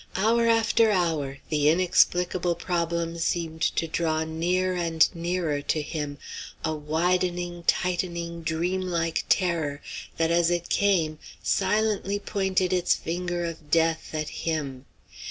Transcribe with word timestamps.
Hour 0.15 0.47
after 0.47 0.89
hour 0.89 1.37
the 1.49 1.69
inexplicable 1.69 2.55
problem 2.55 3.19
seemed 3.19 3.61
to 3.75 3.87
draw 3.87 4.23
near 4.23 4.73
and 4.73 5.07
nearer 5.13 5.61
to 5.61 5.79
him, 5.83 6.17
a 6.65 6.73
widening, 6.73 7.61
tightening, 7.67 8.41
dreamlike 8.41 9.25
terror, 9.29 9.79
that, 10.17 10.31
as 10.31 10.49
it 10.49 10.69
came, 10.69 11.19
silently 11.43 12.17
pointed 12.17 12.73
its 12.73 12.95
finger 12.95 13.45
of 13.45 13.69
death 13.69 14.15
at 14.15 14.29
him. 14.29 14.87